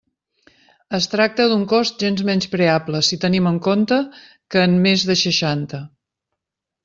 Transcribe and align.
Es 0.97 1.07
tracta 1.09 1.45
d'un 1.51 1.65
cost 1.73 1.99
gens 2.05 2.23
menyspreable, 2.29 3.01
si 3.09 3.19
tenim 3.25 3.51
en 3.51 3.59
compte 3.67 4.01
que 4.55 4.63
en 4.69 4.75
més 4.87 5.03
de 5.11 5.17
seixanta. 5.25 5.83